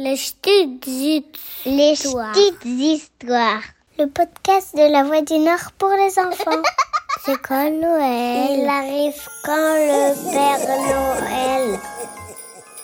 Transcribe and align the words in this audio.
Les 0.00 0.14
petites 0.14 0.86
histoires. 0.86 2.32
Les 2.36 2.52
petites 2.52 2.64
histoires. 2.64 3.62
Le 3.98 4.06
podcast 4.06 4.76
de 4.76 4.92
la 4.92 5.02
Voix 5.02 5.22
du 5.22 5.40
Nord 5.40 5.72
pour 5.76 5.88
les 5.88 6.16
enfants. 6.20 6.62
C'est 7.24 7.42
quand 7.42 7.68
Noël 7.68 8.60
Il 8.60 8.68
arrive 8.68 9.20
quand 9.44 9.74
le 9.74 10.30
Père 10.30 10.68
Noël 10.68 11.80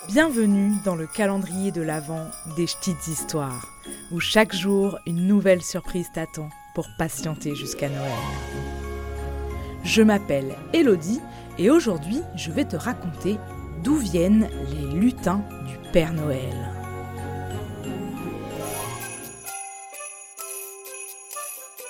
Bienvenue 0.09 0.73
dans 0.83 0.95
le 0.95 1.07
calendrier 1.07 1.71
de 1.71 1.81
l'Avent 1.81 2.29
des 2.57 2.65
petites 2.65 3.07
histoires, 3.07 3.65
où 4.11 4.19
chaque 4.19 4.53
jour 4.53 4.99
une 5.07 5.25
nouvelle 5.25 5.61
surprise 5.61 6.09
t'attend 6.13 6.49
pour 6.73 6.85
patienter 6.97 7.55
jusqu'à 7.55 7.87
Noël. 7.87 8.11
Je 9.85 10.01
m'appelle 10.01 10.53
Elodie 10.73 11.21
et 11.57 11.69
aujourd'hui 11.69 12.19
je 12.35 12.51
vais 12.51 12.65
te 12.65 12.75
raconter 12.75 13.37
d'où 13.85 13.95
viennent 13.95 14.49
les 14.69 14.99
lutins 14.99 15.43
du 15.65 15.91
Père 15.93 16.11
Noël. 16.11 16.74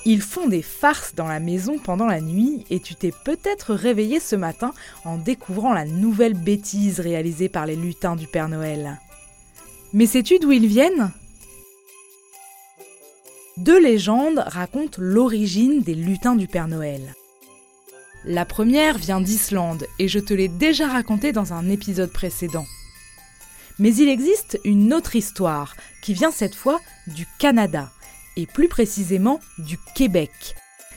Ils 0.08 0.22
font 0.22 0.48
des 0.48 0.62
farces 0.62 1.16
dans 1.16 1.28
la 1.28 1.40
maison 1.40 1.80
pendant 1.80 2.06
la 2.06 2.22
nuit 2.22 2.64
et 2.70 2.80
tu 2.80 2.94
t'es 2.94 3.12
peut-être 3.24 3.74
réveillé 3.74 4.20
ce 4.20 4.36
matin 4.36 4.72
en 5.04 5.18
découvrant 5.18 5.74
la 5.74 5.86
nouvelle 5.86 6.36
bêtise 6.36 7.00
réalisée 7.00 7.50
par 7.50 7.66
les 7.66 7.76
lutins 7.76 8.16
du 8.16 8.28
Père 8.28 8.48
Noël. 8.48 9.00
Mais 9.94 10.06
sais-tu 10.06 10.38
d'où 10.38 10.52
ils 10.52 10.68
viennent? 10.68 11.12
Deux 13.58 13.82
légendes 13.82 14.44
racontent 14.46 14.98
l'origine 15.00 15.82
des 15.82 15.96
lutins 15.96 16.36
du 16.36 16.48
Père 16.48 16.68
Noël. 16.68 17.16
La 18.26 18.46
première 18.46 19.00
vient 19.00 19.22
d'Islande 19.22 19.88
et 19.98 20.08
je 20.08 20.20
te 20.20 20.34
l'ai 20.36 20.50
déjà 20.50 20.88
racontée 20.88 21.32
dans 21.32 21.54
un 21.54 21.68
épisode 21.70 22.12
précédent. 22.12 22.66
Mais 23.80 23.96
il 23.96 24.08
existe 24.08 24.60
une 24.66 24.94
autre 24.94 25.16
histoire 25.16 25.76
qui 26.04 26.14
vient 26.14 26.32
cette 26.32 26.56
fois 26.56 26.80
du 27.08 27.26
Canada 27.40 27.90
et 28.38 28.46
plus 28.46 28.68
précisément 28.68 29.40
du 29.58 29.78
Québec. 29.96 30.32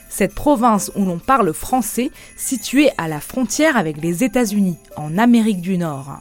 Cette 0.09 0.33
province 0.33 0.91
où 0.95 1.05
l'on 1.05 1.19
parle 1.19 1.53
français, 1.53 2.11
située 2.35 2.89
à 2.97 3.07
la 3.07 3.19
frontière 3.19 3.77
avec 3.77 3.97
les 3.97 4.23
États-Unis, 4.23 4.77
en 4.95 5.17
Amérique 5.17 5.61
du 5.61 5.77
Nord. 5.77 6.19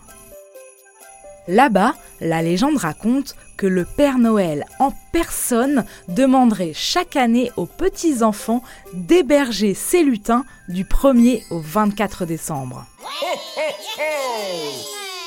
Là-bas, 1.49 1.95
la 2.21 2.43
légende 2.43 2.77
raconte 2.77 3.35
que 3.57 3.67
le 3.67 3.87
Père 3.87 4.19
Noël 4.19 4.67
en 4.79 4.93
personne 5.13 5.87
demanderait 6.09 6.73
chaque 6.75 7.17
année 7.17 7.51
aux 7.57 7.65
petits-enfants 7.65 8.63
d'héberger 8.93 9.73
ses 9.73 10.03
lutins 10.03 10.45
du 10.69 10.85
1er 10.85 11.43
au 11.51 11.59
24 11.59 12.27
décembre. 12.27 12.87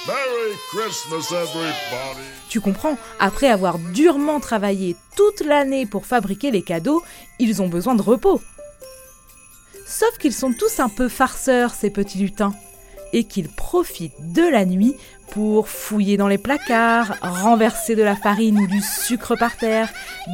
Merry 0.07 0.57
Christmas, 0.71 1.31
everybody. 1.31 2.25
Tu 2.49 2.59
comprends, 2.59 2.97
après 3.19 3.49
avoir 3.49 3.77
durement 3.77 4.39
travaillé 4.39 4.95
toute 5.15 5.41
l'année 5.41 5.85
pour 5.85 6.07
fabriquer 6.07 6.49
les 6.49 6.63
cadeaux, 6.63 7.03
ils 7.37 7.61
ont 7.61 7.67
besoin 7.67 7.93
de 7.93 8.01
repos. 8.01 8.41
Sauf 9.85 10.17
qu'ils 10.17 10.33
sont 10.33 10.53
tous 10.53 10.79
un 10.79 10.89
peu 10.89 11.07
farceurs, 11.07 11.75
ces 11.75 11.91
petits 11.91 12.17
lutins, 12.17 12.55
et 13.13 13.25
qu'ils 13.25 13.49
profitent 13.49 14.33
de 14.33 14.41
la 14.41 14.65
nuit 14.65 14.95
pour 15.29 15.69
fouiller 15.69 16.17
dans 16.17 16.27
les 16.27 16.39
placards, 16.39 17.15
renverser 17.21 17.95
de 17.95 18.01
la 18.01 18.15
farine 18.15 18.59
ou 18.59 18.65
du 18.65 18.81
sucre 18.81 19.35
par 19.35 19.55
terre, 19.55 19.89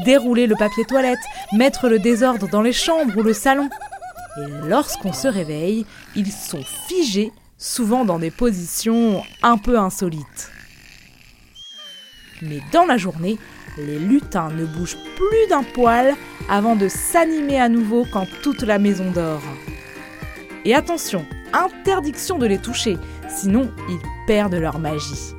dérouler 0.06 0.48
le 0.48 0.56
papier 0.56 0.86
toilette, 0.86 1.20
mettre 1.52 1.90
le 1.90 2.00
désordre 2.00 2.48
dans 2.48 2.62
les 2.62 2.72
chambres 2.72 3.18
ou 3.18 3.22
le 3.22 3.34
salon. 3.34 3.70
Et 4.38 4.68
lorsqu'on 4.68 5.12
se 5.12 5.28
réveille, 5.28 5.86
ils 6.16 6.32
sont 6.32 6.64
figés 6.88 7.34
souvent 7.58 8.06
dans 8.06 8.20
des 8.20 8.32
positions 8.32 9.24
un 9.44 9.58
peu 9.58 9.80
insolites. 9.80 10.52
Mais 12.42 12.60
dans 12.72 12.86
la 12.86 12.98
journée, 12.98 13.38
les 13.78 14.00
lutins 14.00 14.50
ne 14.50 14.66
bougent 14.66 14.98
plus 15.16 15.50
d'un 15.50 15.64
poil 15.64 16.14
avant 16.50 16.76
de 16.76 16.88
s'animer 16.88 17.60
à 17.60 17.70
nouveau 17.70 18.06
quand 18.12 18.28
toute 18.44 18.64
la 18.64 18.80
maison 18.80 19.12
dort. 19.12 19.42
Et 20.66 20.76
attention, 20.76 21.26
interdiction 21.54 22.38
de 22.38 22.46
les 22.46 22.60
toucher, 22.60 22.98
sinon 23.30 23.72
ils 23.90 24.00
perdent 24.28 24.56
leur 24.56 24.80
magie. 24.80 25.34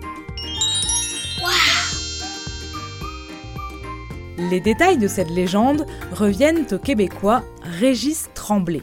Les 4.51 4.61
détails 4.61 4.99
de 4.99 5.09
cette 5.09 5.31
légende 5.31 5.85
reviennent 6.13 6.65
au 6.71 6.79
Québécois 6.79 7.43
Régis 7.81 8.29
Tremblay. 8.35 8.83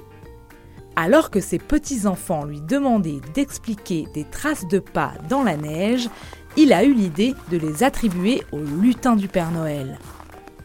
Alors 0.96 1.30
que 1.30 1.42
ses 1.42 1.60
petits-enfants 1.60 2.46
lui 2.46 2.62
demandaient 2.62 3.20
d'expliquer 3.34 4.08
des 4.14 4.24
traces 4.24 4.68
de 4.68 4.80
pas 4.80 5.14
dans 5.28 5.44
la 5.44 5.58
neige, 5.58 6.10
il 6.56 6.72
a 6.72 6.86
eu 6.86 6.94
l'idée 6.94 7.36
de 7.52 7.58
les 7.58 7.84
attribuer 7.84 8.44
au 8.54 8.60
lutin 8.60 9.18
du 9.18 9.28
Père 9.28 9.52
Noël. 9.52 10.00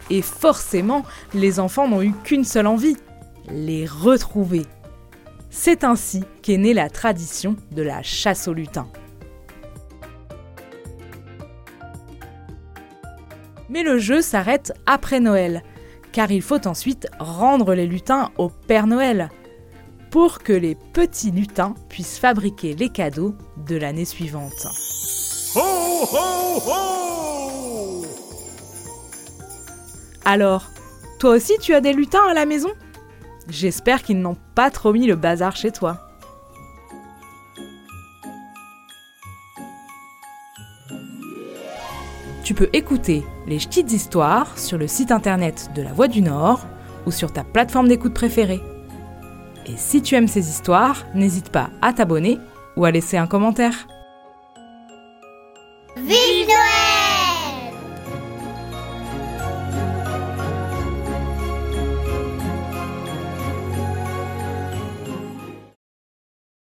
Et 0.09 0.23
forcément, 0.23 1.05
les 1.35 1.59
enfants 1.59 1.89
n'ont 1.89 2.03
eu 2.03 2.13
qu'une 2.13 2.45
seule 2.45 2.69
envie, 2.69 2.97
les 3.49 3.87
retrouver. 3.87 4.67
C'est 5.51 5.83
ainsi 5.83 6.23
qu'est 6.43 6.59
née 6.59 6.75
la 6.75 6.89
tradition 6.89 7.57
de 7.73 7.83
la 7.83 8.03
chasse 8.03 8.47
au 8.47 8.53
lutin. 8.53 8.87
Mais 13.69 13.83
le 13.83 13.99
jeu 13.99 14.21
s'arrête 14.23 14.73
après 14.87 15.19
Noël, 15.19 15.65
car 16.12 16.31
il 16.31 16.43
faut 16.43 16.67
ensuite 16.69 17.09
rendre 17.19 17.75
les 17.75 17.87
lutins 17.87 18.31
au 18.37 18.49
Père 18.49 18.87
Noël 18.87 19.29
pour 20.10 20.41
que 20.41 20.53
les 20.53 20.75
petits 20.75 21.31
lutins 21.31 21.75
puissent 21.88 22.19
fabriquer 22.19 22.75
les 22.75 22.88
cadeaux 22.88 23.34
de 23.56 23.76
l'année 23.76 24.04
suivante. 24.04 24.66
Ho, 25.54 25.60
ho, 26.12 26.62
ho! 26.66 28.04
Alors, 30.25 30.66
toi 31.19 31.31
aussi 31.31 31.54
tu 31.60 31.75
as 31.75 31.81
des 31.81 31.93
lutins 31.93 32.26
à 32.28 32.34
la 32.34 32.47
maison? 32.47 32.70
J'espère 33.49 34.03
qu'ils 34.03 34.20
n'ont 34.20 34.37
pas 34.54 34.70
trop 34.70 34.93
mis 34.93 35.06
le 35.06 35.16
bazar 35.16 35.56
chez 35.56 35.72
toi. 35.72 36.06
Tu 42.44 42.54
peux 42.54 42.69
écouter 42.72 43.22
les 43.47 43.59
petites 43.59 43.93
histoires 43.93 44.59
sur 44.59 44.76
le 44.76 44.88
site 44.88 45.12
internet 45.12 45.70
de 45.76 45.82
La 45.82 45.93
Voix 45.93 46.09
du 46.09 46.20
Nord 46.20 46.66
ou 47.06 47.12
sur 47.12 47.32
ta 47.32 47.44
plateforme 47.44 47.88
d'écoute 47.88 48.15
préférée. 48.15 48.60
Et 49.66 49.76
si 49.76 50.03
tu 50.03 50.15
aimes 50.15 50.28
ces 50.28 50.48
histoires, 50.48 51.06
n'hésite 51.15 51.50
pas 51.50 51.71
à 51.82 51.93
t'abonner 51.93 52.38
ou 52.76 52.84
à 52.84 52.91
laisser 52.91 53.16
un 53.16 53.26
commentaire. 53.26 53.87
Vive 55.97 56.47
Noël 56.47 56.90